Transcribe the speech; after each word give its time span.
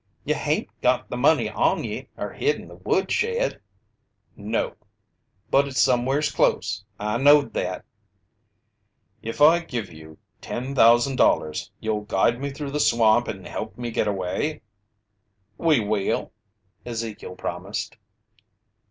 "Ye 0.25 0.33
hain't 0.33 0.67
got 0.81 1.11
the 1.11 1.15
money 1.15 1.47
on 1.47 1.83
ye 1.83 2.07
or 2.17 2.33
hid 2.33 2.55
in 2.55 2.67
the 2.67 2.75
woodshed!" 2.75 3.61
"No." 4.35 4.75
"But 5.51 5.67
it's 5.67 5.79
somewheres 5.79 6.31
close. 6.31 6.83
I 6.99 7.19
knowed 7.19 7.53
that." 7.53 7.85
"If 9.21 9.41
I 9.41 9.59
give 9.59 9.93
you 9.93 10.17
$10,000, 10.41 11.69
you'll 11.81 12.01
guide 12.01 12.41
me 12.41 12.49
through 12.49 12.71
the 12.71 12.79
swamp 12.79 13.27
and 13.27 13.45
help 13.45 13.77
me 13.77 13.91
get 13.91 14.07
away?" 14.07 14.61
"We 15.59 15.79
will," 15.81 16.31
Ezekiel 16.83 17.35
promised. 17.35 17.95